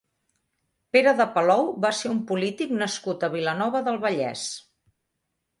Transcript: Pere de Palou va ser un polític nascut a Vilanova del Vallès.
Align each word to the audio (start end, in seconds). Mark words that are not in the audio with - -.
Pere 0.95 1.13
de 1.19 1.27
Palou 1.35 1.69
va 1.85 1.91
ser 1.99 2.11
un 2.15 2.23
polític 2.33 2.75
nascut 2.81 3.29
a 3.29 3.33
Vilanova 3.37 3.83
del 3.89 4.01
Vallès. 4.07 4.51